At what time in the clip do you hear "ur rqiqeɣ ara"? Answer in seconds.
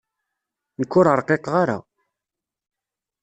0.99-1.77